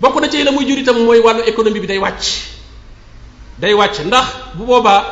bokk 0.00 0.20
na 0.20 0.28
ci 0.30 0.42
la 0.44 0.50
muy 0.52 0.64
jur 0.66 0.78
itam 0.78 0.96
mooy 1.04 1.18
wàllu 1.20 1.42
économie 1.46 1.80
bi 1.80 1.86
day 1.86 1.98
wàcc. 1.98 2.24
Day 3.58 3.74
wàcc 3.74 4.04
ndax 4.06 4.26
bu 4.54 4.64
boobaa 4.64 5.02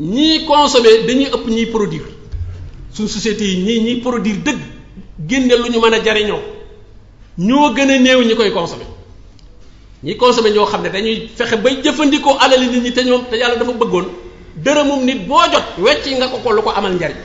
ñii 0.00 0.44
consommer 0.46 1.06
dañuy 1.06 1.26
ëpp 1.30 1.46
ñiy 1.48 1.66
produire. 1.66 2.10
Suñ 2.92 3.06
société 3.08 3.44
yi 3.44 3.56
ñii 3.62 3.80
ñiy 3.80 3.96
produire 4.00 4.38
dëgg 4.42 4.58
génne 5.28 5.54
lu 5.56 5.68
ñu 5.70 5.80
mën 5.80 5.94
a 5.94 6.02
jariñoo. 6.04 6.40
Ñoo 7.38 7.72
gën 7.74 7.90
a 7.90 7.98
ñi 7.98 8.34
koy 8.34 8.50
consommer. 8.52 8.86
Ñi 10.02 10.16
consommer 10.16 10.52
ñoo 10.52 10.66
xam 10.66 10.82
ne 10.82 10.90
dañuy 10.90 11.28
fexe 11.36 11.56
bay 11.56 11.78
jëfandikoo 11.82 12.36
alali 12.40 12.66
nit 12.66 12.82
ñi 12.82 12.92
te 12.92 13.04
ñoom 13.04 13.24
te 13.30 13.36
yàlla 13.36 13.56
dafa 13.56 13.72
bëggoon 13.72 14.06
dërëmum 14.56 15.04
nit 15.04 15.26
boo 15.28 15.38
jot 15.52 15.78
wecci 15.78 16.14
nga 16.16 16.28
ko 16.28 16.38
ko 16.38 16.52
lu 16.52 16.62
ko 16.62 16.70
amal 16.70 16.92
njariñ. 16.94 17.16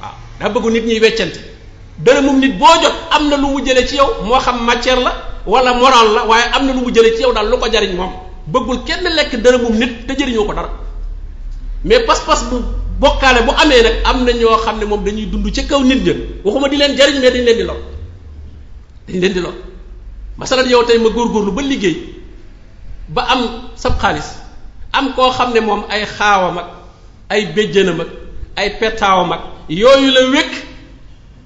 Waaw 0.00 0.14
dafa 0.40 0.50
bëggu 0.54 0.70
nit 0.70 0.84
ñuy 0.86 1.00
weccante. 1.00 1.38
Dërëmum 1.98 2.38
nit 2.40 2.56
boo 2.58 2.66
jot 2.82 2.94
am 3.10 3.28
na 3.28 3.36
lu 3.36 3.46
mu 3.48 3.60
jëlee 3.64 3.86
ci 3.86 3.96
yow 3.96 4.24
moo 4.24 4.38
xam 4.40 4.64
matière 4.64 5.00
la 5.00 5.29
wala 5.50 5.74
moral 5.74 6.08
la 6.14 6.20
waaye 6.30 6.46
am 6.54 6.66
na 6.66 6.72
lu 6.72 6.80
mu 6.86 6.90
jëlee 6.94 7.16
ci 7.16 7.22
yow 7.22 7.32
daal 7.32 7.48
lu 7.50 7.56
ko 7.58 7.66
jariñ 7.72 7.94
moom. 7.96 8.12
bëggul 8.52 8.84
kenn 8.86 9.04
lekk 9.16 9.32
dërëmum 9.44 9.74
nit 9.78 10.06
te 10.06 10.12
jëriñoo 10.18 10.44
ko 10.46 10.52
dara. 10.54 10.70
mais 11.84 12.00
pas-pas 12.06 12.40
bu 12.50 12.56
bokkaale 13.00 13.42
bu 13.46 13.50
amee 13.62 13.82
nag 13.82 13.94
am 14.04 14.24
na 14.24 14.32
ñoo 14.32 14.56
xam 14.64 14.78
ne 14.78 14.84
moom 14.84 15.02
dañuy 15.04 15.26
dund 15.26 15.46
ci 15.54 15.66
kaw 15.66 15.82
nit 15.82 16.00
ña. 16.06 16.12
waxuma 16.44 16.68
di 16.68 16.76
leen 16.76 16.96
jariñ 16.96 17.20
mais 17.20 17.30
dañ 17.32 17.44
leen 17.44 17.56
di 17.58 17.62
lor. 17.64 17.76
dañ 19.08 19.20
leen 19.20 19.32
di 19.32 19.40
lor. 19.40 19.54
masalan 20.38 20.68
yow 20.70 20.84
tey 20.84 20.98
ma 20.98 21.08
góorgóorlu 21.10 21.52
ba 21.52 21.62
liggéey 21.62 21.96
ba 23.08 23.22
am 23.28 23.40
sab 23.76 23.98
xaalis 24.00 24.28
am 24.92 25.12
koo 25.14 25.30
xam 25.30 25.52
ne 25.52 25.60
moom 25.60 25.82
ay 25.88 26.04
xaawam 26.06 26.58
ak 26.58 26.66
ay 27.28 27.46
béjjënam 27.54 28.00
ak 28.00 28.08
ay 28.56 28.70
pettaawam 28.80 29.32
ak 29.32 29.40
yooyu 29.68 30.10
la 30.12 30.20
wékk 30.30 30.52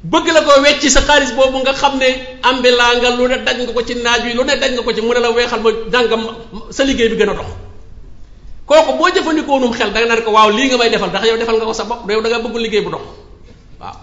bëgg 0.05 0.27
la 0.37 0.41
ko 0.45 0.61
wecci 0.61 0.91
sa 0.93 1.01
xaalis 1.01 1.33
boobu 1.33 1.59
nga 1.65 1.73
xam 1.73 1.97
ne 1.97 2.09
ambelaa 2.45 2.93
nga 3.01 3.11
lu 3.17 3.25
ne 3.29 3.39
daj 3.41 3.57
nga 3.65 3.73
ko 3.73 3.81
ci 3.83 3.95
naaj 3.97 4.21
wi 4.29 4.33
lu 4.37 4.45
ne 4.45 4.57
daj 4.61 4.73
nga 4.77 4.83
ko 4.85 4.93
ci 4.93 5.01
mu 5.01 5.13
ne 5.17 5.21
la 5.21 5.31
weexal 5.33 5.61
ma 5.65 5.71
dàngam 5.89 6.23
sa 6.71 6.85
liggéey 6.85 7.09
bi 7.09 7.17
gën 7.17 7.31
a 7.31 7.35
dox. 7.35 7.49
Kooku 8.69 8.93
boo 9.01 9.09
jëfandikoo 9.09 9.59
num 9.61 9.73
xel 9.73 9.93
danga 9.93 10.07
naan 10.13 10.23
ko 10.25 10.31
waaw 10.37 10.51
lii 10.53 10.69
nga 10.69 10.77
may 10.77 10.91
defal 10.93 11.09
ndax 11.09 11.25
yow 11.25 11.37
defal 11.41 11.57
nga 11.57 11.65
ko 11.65 11.73
sa 11.73 11.85
bopp 11.89 12.05
yow 12.11 12.21
da 12.21 12.29
nga 12.29 12.39
bëggul 12.45 12.61
liggéey 12.63 12.85
bu 12.85 12.91
dox. 12.93 13.01
Waaw. 13.81 13.97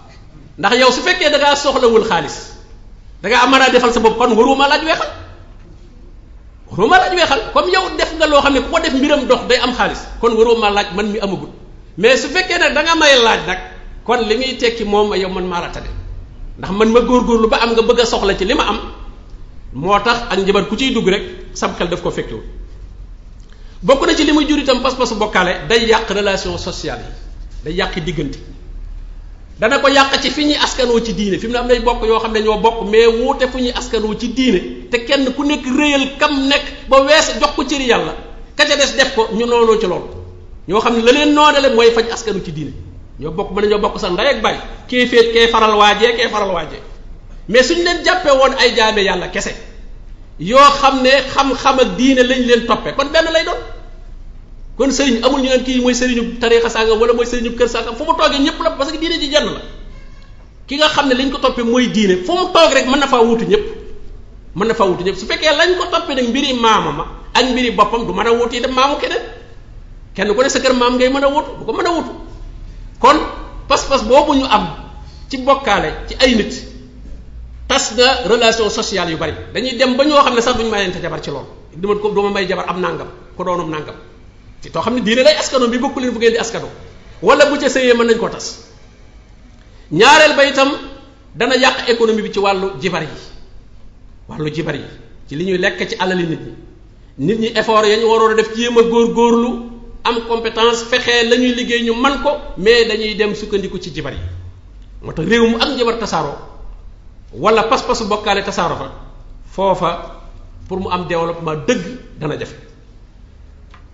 Ndax 0.58 0.72
yow 0.82 0.90
su 0.90 1.00
fekkee 1.06 1.30
da 1.30 1.38
ngaa 1.38 1.54
soxlawul 1.56 2.04
xaalis 2.10 2.36
da 3.22 3.28
ngaa 3.30 3.46
mën 3.46 3.62
a 3.62 3.70
defal 3.70 3.92
sa 3.94 4.00
bopp 4.00 4.18
kon 4.18 4.34
waruma 4.34 4.66
laaj 4.66 4.82
weexal. 4.82 5.10
Waruma 6.70 6.98
laaj 6.98 7.14
weexal. 7.14 7.40
Comme 7.54 7.70
yow 7.70 7.94
def 7.96 8.10
nga 8.18 8.26
loo 8.26 8.42
xam 8.42 8.52
ne 8.54 8.60
ku 8.60 8.70
ko 8.74 8.78
def 8.82 8.94
mbiram 8.94 9.22
dox 9.30 9.46
day 9.46 9.58
am 9.62 9.70
xaalis 9.70 10.02
kon 10.20 10.34
waruma 10.34 10.66
laaj 10.70 10.90
man 10.98 11.06
mi 11.14 11.18
amagul. 11.22 11.50
Mais 11.96 12.18
su 12.18 12.26
fekkee 12.28 12.58
nag 12.58 12.74
da 12.74 12.82
nga 12.82 12.94
laaj 12.98 13.46
nag 13.46 13.58
kon 14.04 14.20
li 14.28 14.36
muy 14.36 14.56
tekki 14.56 14.84
moom 14.84 15.14
yow 15.14 15.28
man 15.30 15.46
maa 15.46 15.60
la 15.60 15.68
ndax 16.58 16.70
man 16.72 16.88
ma 16.92 17.00
góorgóorlu 17.00 17.48
ba 17.48 17.58
am 17.62 17.72
nga 17.72 17.82
bëgg 17.82 18.00
a 18.00 18.04
soxla 18.06 18.36
ci 18.36 18.44
li 18.44 18.54
ma 18.54 18.64
am 18.68 18.78
moo 19.72 19.98
tax 20.04 20.18
ak 20.30 20.38
njabar 20.38 20.68
ku 20.68 20.76
ciy 20.76 20.92
dugg 20.92 21.08
rek 21.08 21.22
sam 21.54 21.74
xel 21.78 21.88
daf 21.88 22.02
ko 22.02 22.10
fekkewul 22.10 22.42
bokk 23.82 24.06
na 24.06 24.14
ci 24.14 24.24
li 24.24 24.32
muy 24.32 24.46
jur 24.48 24.58
itam 24.58 24.82
pas-pasu 24.82 25.14
bokkaale 25.16 25.66
day 25.68 25.86
yàq 25.88 26.10
relation 26.10 26.58
sociale 26.58 27.02
yi 27.02 27.64
day 27.64 27.74
yàq 27.74 27.98
diggante. 28.04 28.38
dana 29.58 29.78
ko 29.78 29.88
yàq 29.88 30.20
ci 30.22 30.30
fi 30.30 30.44
ñuy 30.44 30.56
askanoo 30.56 31.00
ci 31.00 31.12
diine. 31.14 31.38
fi 31.38 31.46
mu 31.46 31.52
ne 31.52 31.58
am 31.58 31.66
nay 31.66 31.80
bokk 31.80 32.04
yoo 32.04 32.18
xam 32.20 32.32
ne 32.32 32.40
ñoo 32.40 32.58
bokk 32.60 32.90
mais 32.90 33.06
wuute 33.06 33.48
fu 33.50 33.58
ñuy 33.58 33.72
askanoo 33.74 34.14
ci 34.18 34.28
diine. 34.32 34.88
te 34.90 34.98
kenn 35.04 35.32
ku 35.34 35.42
nekk 35.44 35.64
réyal 35.78 36.16
kam 36.18 36.46
nekk 36.48 36.88
ba 36.88 37.00
wees 37.02 37.32
jox 37.40 37.52
ko 37.56 37.64
cëri 37.64 37.86
yàlla 37.88 38.14
ka 38.56 38.64
ca 38.66 38.76
def 38.76 39.14
ko 39.14 39.28
ñu 39.32 39.46
noonoo 39.46 39.78
ci 39.80 39.86
loolu. 39.86 40.06
ñoo 40.68 40.80
xam 40.80 40.96
ne 40.96 41.02
la 41.02 41.12
leen 41.12 41.74
mooy 41.74 41.90
faj 41.90 42.10
askanu 42.12 42.40
ci 42.44 42.52
diine. 42.52 42.72
Ñoo 43.22 43.30
bokk 43.32 43.50
mën 43.54 43.62
nañoo 43.64 43.78
bokk 43.78 43.98
sax 44.00 44.10
ndey 44.12 44.26
ak 44.26 44.42
baay 44.42 44.56
kee 44.88 45.06
féet 45.06 45.32
kee 45.32 45.46
faral 45.48 45.74
waajee 45.78 46.12
kee 46.16 46.28
faral 46.28 46.50
waajee 46.50 46.80
mais 47.48 47.62
suñu 47.68 47.82
leen 47.84 48.04
jàppee 48.04 48.32
woon 48.34 48.52
ay 48.58 48.74
jaame 48.76 49.02
yàlla 49.04 49.28
kese 49.28 49.54
yoo 50.40 50.58
xam 50.80 51.02
ne 51.02 51.10
xam-xam 51.34 51.78
ak 51.80 51.96
diine 51.96 52.22
lañ 52.22 52.40
leen 52.46 52.66
toppee 52.66 52.94
kon 52.94 53.08
benn 53.12 53.30
lay 53.32 53.44
doon. 53.44 53.60
Kon 54.76 54.90
sëriñ 54.90 55.22
amul 55.24 55.40
ñu 55.42 55.48
naan 55.48 55.62
kii 55.64 55.80
mooy 55.80 55.94
sëriñu 55.94 56.38
tariixa 56.40 56.68
sàngam 56.70 56.98
wala 57.00 57.12
mooy 57.12 57.26
sëriñu 57.26 57.54
kër 57.58 57.68
sàngam 57.68 57.94
fu 57.94 58.04
mu 58.04 58.14
toogee 58.16 58.38
ñëpp 58.40 58.58
la 58.64 58.70
parce 58.70 58.90
que 58.92 58.98
diine 58.98 59.20
ji 59.20 59.30
jenn 59.30 59.44
la. 59.44 59.60
Ki 60.66 60.76
nga 60.76 60.88
xam 60.88 61.08
ne 61.08 61.14
lañ 61.14 61.30
ko 61.30 61.38
toppee 61.38 61.62
mooy 61.64 61.88
diine 61.90 62.24
fu 62.24 62.32
mu 62.32 62.46
toog 62.54 62.72
rek 62.72 62.86
mën 62.86 62.98
na 62.98 63.06
faa 63.06 63.20
wutu 63.22 63.44
ñëpp 63.44 63.64
mën 64.56 64.66
na 64.68 64.74
faa 64.74 64.86
wutu 64.86 65.04
ñëpp 65.04 65.16
su 65.16 65.26
fekkee 65.26 65.52
lañ 65.60 65.76
ko 65.78 65.84
toppee 65.92 66.14
nag 66.14 66.28
mbiri 66.28 66.54
maama 66.54 66.90
ma 66.92 67.04
ak 67.34 67.44
mbiri 67.50 67.70
boppam 67.72 68.06
du 68.06 68.12
mën 68.12 68.26
a 68.26 68.32
wutu 68.32 68.56
itam 68.56 68.72
maamu 68.72 68.96
keneen. 68.96 69.22
Kenn 70.14 70.34
ku 70.34 70.42
ne 70.42 70.48
sa 70.48 70.58
kër 70.60 70.72
maam 70.72 70.96
ngay 70.96 71.08
mën 71.10 71.24
a 71.24 71.28
wutu 71.28 71.50
du 71.58 71.64
ko 71.66 71.72
mën 71.72 71.86
a 71.86 71.90
wutu 71.92 72.10
kon 72.10 72.21
pas-pas 73.88 74.02
boobu 74.04 74.34
ñu 74.34 74.44
am 74.44 74.66
ci 75.28 75.38
bokkaale 75.38 76.06
ci 76.08 76.14
ay 76.20 76.34
nit 76.34 76.52
tas 77.68 77.94
na 77.96 78.22
relation 78.28 78.68
sociale 78.70 79.10
yu 79.10 79.16
bari. 79.16 79.32
dañuy 79.54 79.76
dem 79.76 79.96
ba 79.96 80.04
ñoo 80.04 80.20
xam 80.22 80.34
ne 80.34 80.40
sax 80.40 80.56
duñu 80.56 80.70
mayante 80.70 81.00
jabar 81.00 81.20
ci 81.22 81.30
loolu. 81.30 81.46
duma 81.76 81.94
ko 81.96 82.10
duma 82.10 82.30
may 82.30 82.46
jabar 82.46 82.66
am 82.68 82.80
nangam 82.80 83.08
ko 83.36 83.44
doonum 83.44 83.70
nangam. 83.70 83.94
ci 84.62 84.70
too 84.70 84.80
xam 84.82 84.94
ne 84.94 85.00
diine 85.00 85.22
lay 85.22 85.34
askano 85.36 85.68
bi 85.68 85.78
bokku 85.78 86.00
leen 86.00 86.12
fu 86.12 86.18
ngeen 86.18 86.32
di 86.32 86.38
askano. 86.38 86.68
wala 87.22 87.46
bu 87.46 87.58
ca 87.58 87.68
sëyee 87.68 87.94
mën 87.94 88.06
nañ 88.06 88.18
ko 88.18 88.28
tas. 88.28 88.66
ñaareel 89.90 90.36
ba 90.36 90.44
itam 90.44 90.68
dana 91.34 91.56
yàq 91.56 91.88
économie 91.88 92.22
bi 92.22 92.32
ci 92.32 92.38
wàllu 92.38 92.72
jibar 92.80 93.02
yi. 93.02 93.08
wàllu 94.28 94.50
jibar 94.52 94.74
yi 94.74 94.84
ci 95.28 95.36
li 95.36 95.44
ñuy 95.44 95.58
lekk 95.58 95.88
ci 95.88 95.96
alali 95.98 96.26
nit 96.26 96.40
ñi. 96.40 96.52
nit 97.18 97.38
ñi 97.38 97.46
effort 97.56 97.86
ya 97.86 97.96
ñu 97.96 98.04
waroon 98.06 98.32
a 98.32 98.34
def 98.34 98.54
jéem 98.54 98.76
a 98.78 98.82
góor-góorlu 98.82 99.71
am 100.04 100.20
compétence 100.28 100.84
fexe 100.90 101.24
la 101.28 101.36
ñuy 101.36 101.54
liggéey 101.54 101.82
ñu 101.84 101.94
man 101.94 102.22
ko 102.22 102.30
mais 102.58 102.84
dañuy 102.88 103.14
dem 103.14 103.34
sukkandiku 103.34 103.78
ci 103.80 103.90
jibar 103.94 104.12
yi. 104.12 104.18
Moo 105.02 105.12
tax 105.12 105.26
réew 105.28 105.46
mu 105.48 105.56
ak 105.56 105.68
njabar 105.76 105.98
tasaaroo 105.98 106.36
wala 107.34 107.62
pas-pasu 107.64 108.04
bokkaale 108.08 108.42
tasaaroo 108.44 108.76
fa 108.76 108.90
foofa 109.54 109.90
pour 110.68 110.80
mu 110.80 110.88
am 110.90 111.06
développement 111.06 111.56
dëgg 111.66 111.82
dana 112.18 112.36
jafe. 112.38 112.56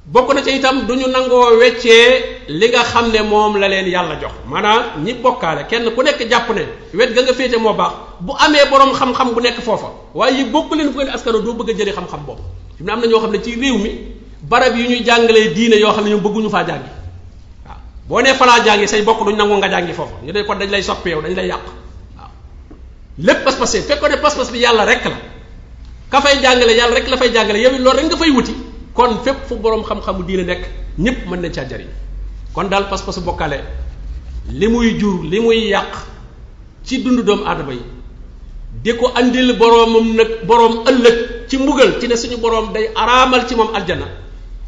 Bokk 0.07 0.33
na 0.35 0.43
ci 0.43 0.57
itam 0.57 0.87
du 0.87 0.95
ñu 0.97 1.07
nangoo 1.09 1.59
weccee 1.59 2.45
li 2.49 2.69
nga 2.69 2.83
xam 2.85 3.11
ne 3.13 3.21
moom 3.23 3.57
la 3.59 3.69
leen 3.69 3.87
yàlla 3.89 4.17
jox. 4.21 4.33
Maanaam 4.47 5.05
ñi 5.05 5.13
bokkaale 5.15 5.67
kenn 5.69 5.91
ku 5.95 6.03
nekk 6.03 6.29
jàpp 6.31 6.49
ne 6.55 6.63
wet 6.95 7.13
ga 7.15 7.23
nga 7.23 7.35
féete 7.35 7.59
moo 7.59 7.75
baax 7.75 7.93
bu 8.21 8.33
amee 8.39 8.65
borom 8.71 8.93
xam-xam 8.95 9.35
bu 9.35 9.41
nekk 9.41 9.61
foofa 9.61 9.89
waaye 10.15 10.39
yi 10.39 10.45
bokk 10.45 10.73
leen 10.75 10.89
ngeen 10.91 11.09
askano 11.11 11.41
doo 11.41 11.53
bëgg 11.55 11.77
boobu. 12.27 12.43
Fi 12.79 12.83
mu 12.83 12.87
ne 12.87 12.93
am 12.93 13.01
na 13.01 13.07
ñoo 13.07 13.21
xam 13.21 13.33
ne 13.33 13.43
ci 13.43 13.55
réew 13.61 13.77
mi 13.79 13.91
barab 14.43 14.77
yi 14.77 14.89
ñuy 14.89 15.05
jàngalee 15.05 15.55
diine 15.55 15.77
yoo 15.81 15.93
xam 15.93 16.05
ne 16.05 16.11
ñoom 16.11 16.21
bëgguñu 16.23 16.51
faa 16.51 16.65
jàngi. 16.67 16.89
waaw 17.67 17.77
boo 18.09 18.21
nee 18.23 18.35
falaa 18.35 18.65
jàngi 18.65 18.87
say 18.89 19.03
bokk 19.03 19.25
duñ 19.25 19.37
nangu 19.37 19.57
nga 19.59 19.69
jàngi 19.71 19.93
foofa 19.93 20.17
ñu 20.25 20.33
ne 20.33 20.45
kon 20.45 20.57
dañ 20.59 20.71
lay 20.71 20.83
soppi 20.83 21.11
yow 21.11 21.23
dañ 21.23 21.35
lay 21.35 21.47
yàq 21.49 21.61
waaw. 22.17 22.31
lépp 23.19 23.45
pas-pas 23.45 23.73
fekkoon 23.89 24.11
ne 24.11 24.17
pas-pas 24.17 24.51
bi 24.53 24.59
yàlla 24.59 24.85
rek 24.85 25.05
la. 25.05 25.17
ka 26.11 26.21
fay 26.21 26.41
jàngale 26.43 26.73
yàlla 26.77 26.95
rek 26.95 27.09
la 27.09 27.17
fay 27.17 27.33
jàngale 27.33 27.59
yow 27.61 27.73
loolu 27.79 27.97
rek 27.99 28.07
nga 28.07 28.17
fay 28.17 28.31
wuti. 28.31 28.55
kon 28.95 29.19
fépp 29.25 29.47
fu 29.49 29.57
borom 29.57 29.83
xam-xamu 29.85 30.23
diine 30.25 30.45
nekk 30.45 30.63
ñëpp 30.99 31.27
mën 31.29 31.41
nañ 31.41 31.53
caa 31.53 31.65
jariñ. 31.69 31.89
kon 32.55 32.65
daal 32.69 32.89
pas-pasu 32.89 33.21
bokkale 33.21 33.59
li 34.51 34.67
muy 34.69 34.99
jur 34.99 35.23
li 35.25 35.41
muy 35.41 35.69
yàq 35.69 35.93
ci 36.85 37.03
dundu 37.03 37.23
doomu 37.23 37.45
aadama 37.45 37.73
yi 37.73 37.83
di 38.83 38.93
ko 38.97 39.11
andil 39.15 39.57
boroomam 39.59 40.15
nag 40.17 40.45
boroom 40.47 40.85
ëllëg 40.89 41.47
ci 41.49 41.57
mbugal 41.59 42.01
ci 42.01 42.07
ne 42.09 42.17
suñu 42.17 42.37
boroom 42.39 42.73
day 42.73 42.91
araamal 42.95 43.47
ci 43.49 43.55
moom 43.55 43.75
aljana 43.75 44.07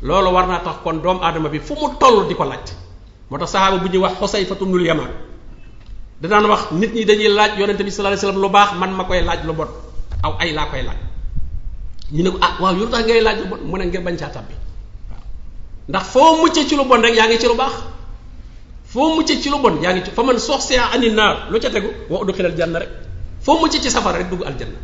loolu 0.02 0.30
war 0.32 0.46
naa 0.46 0.60
tax 0.60 0.76
kon 0.84 1.00
doomu 1.02 1.20
aadama 1.22 1.48
bi 1.48 1.58
fu 1.58 1.74
mu 1.74 1.88
toll 2.00 2.28
di 2.28 2.34
ko 2.34 2.44
laaj. 2.44 2.66
Moo 3.30 3.38
tax 3.38 3.50
saxaaba 3.50 3.78
bu 3.78 3.88
ñuy 3.88 3.98
wax 3.98 4.14
Xusayfatu 4.20 4.64
bnul 4.66 4.86
Yamaan 4.86 5.10
da 6.20 6.28
daan 6.28 6.46
wax 6.46 6.70
nit 6.72 6.92
ñi 6.94 7.04
dañuy 7.04 7.28
laaj 7.28 7.58
yonente 7.58 7.82
bi 7.84 7.90
sallallahu 7.90 8.12
alayhi 8.18 8.26
wasallam 8.26 8.42
lu 8.42 8.48
baax 8.48 8.70
man 8.78 8.90
ma 8.92 9.04
koy 9.04 9.22
laaj 9.22 9.44
lu 9.46 9.52
bon. 9.52 9.68
Aw 10.22 10.32
ay 10.38 10.52
laa 10.52 10.66
koy 10.66 10.82
laaj. 10.82 10.98
Ñu 12.12 12.22
ne 12.22 12.30
ko 12.30 12.38
ah 12.40 12.56
waaw 12.60 12.74
yu 12.76 12.86
tax 12.88 13.04
ngay 13.06 13.20
laaj 13.20 13.38
lu 13.40 13.46
bon? 13.48 13.58
Mu 13.64 13.76
ne 13.78 13.84
ngir 13.86 14.00
bañ 14.02 14.16
caa 14.18 14.28
tabbi. 14.28 14.54
Ndax 15.88 16.02
foo 16.12 16.36
muccee 16.42 16.66
ci 16.68 16.76
lu 16.76 16.84
bon 16.84 17.00
rek 17.02 17.14
yaa 17.14 17.26
ngi 17.28 17.38
ci 17.38 17.46
lu 17.46 17.54
baax. 17.56 17.72
Foo 18.84 19.14
muccee 19.16 19.40
ci 19.40 19.48
lu 19.50 19.58
bon 19.58 19.80
yaa 19.82 19.92
ngi 19.94 20.02
ci 20.04 20.10
fa 20.10 20.22
man 20.22 20.38
sox 20.38 20.64
see 20.66 20.76
ani 20.78 21.10
naar 21.10 21.46
lu 21.50 21.58
ca 21.60 21.70
tegu 21.70 21.88
wa 22.10 22.20
udxilal 22.20 22.54
janna 22.56 22.78
rek. 22.80 22.88
Foo 23.40 23.58
muccee 23.60 23.80
ci 23.80 23.90
safara 23.90 24.18
rek 24.18 24.28
dugg 24.30 24.42
aljanna. 24.44 24.78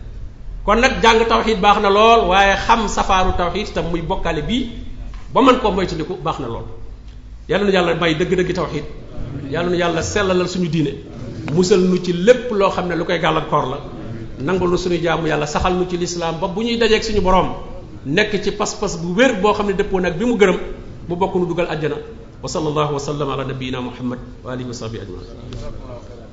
Kon 0.64 0.76
nag 0.80 1.02
jàng 1.02 1.26
tawxid 1.28 1.60
baax 1.60 1.78
na 1.82 1.90
lool 1.90 2.28
waaye 2.28 2.56
xam 2.66 2.88
safaaru 2.88 3.32
tawxid 3.36 3.72
tam 3.74 3.84
muy 3.90 4.00
bokkaale 4.02 4.42
bii 4.42 4.70
ba 5.36 5.42
mën 5.44 5.58
koo 5.60 5.70
moytandiku 5.70 6.14
baax 6.24 6.38
na 6.40 6.46
lool. 6.48 6.64
Yàlla 7.48 7.66
na 7.66 7.72
yàlla 7.76 7.94
may 8.00 8.14
dëgg-dëgg 8.16 8.52
tawxid 8.56 8.84
yàlla 9.52 9.68
na 9.70 9.76
yàlla 9.76 10.02
sellalal 10.02 10.48
suñu 10.48 10.68
diine. 10.68 10.92
Musal 11.52 11.80
nu 11.80 11.98
ci 12.02 12.12
lépp 12.12 12.50
loo 12.50 12.70
xam 12.70 12.88
ne 12.88 12.94
lu 12.96 13.04
koy 13.04 13.18
gàllankoor 13.20 13.66
la. 13.70 13.78
Nangul 14.40 14.70
nu 14.70 14.76
suñu 14.78 14.96
jaamu 15.02 15.26
yàlla 15.28 15.46
saxal 15.46 15.74
nu 15.76 15.84
ci 15.90 15.96
lislaam 15.98 16.40
ba 16.40 16.46
bu 16.48 16.62
ñuy 16.62 16.78
dajeeg 16.78 17.02
suñu 17.02 17.20
borom 17.20 17.48
nekk 18.06 18.42
ci 18.42 18.50
pas-pas 18.52 18.96
bu 18.96 19.12
wér 19.14 19.40
boo 19.42 19.52
xam 19.52 19.66
ne 19.66 19.72
dëppoo 19.74 20.00
nag 20.00 20.16
bi 20.18 20.24
mu 20.24 20.36
gërëm 20.38 20.58
mu 21.08 21.16
bokk 21.16 21.34
nu 21.34 21.46
dugal 21.46 21.66
àjjana. 21.68 21.96
Wa 22.42 22.48
sallallahu 22.48 22.92
wa 22.94 22.98
sallam 22.98 23.28
ala 23.30 23.44
nabiyina 23.44 23.80
muhammad 23.80 24.18
wa 24.44 24.52
alihi 24.52 24.68
wa 24.68 24.74
sahbihi 24.74 25.02
ajmain. 25.02 26.25